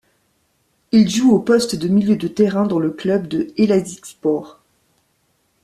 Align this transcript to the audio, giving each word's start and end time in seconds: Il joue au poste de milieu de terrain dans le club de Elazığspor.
Il 0.91 1.07
joue 1.11 1.29
au 1.31 1.37
poste 1.37 1.75
de 1.75 1.87
milieu 1.87 2.15
de 2.15 2.27
terrain 2.27 2.65
dans 2.65 2.79
le 2.79 2.89
club 2.89 3.27
de 3.27 3.53
Elazığspor. 3.57 4.59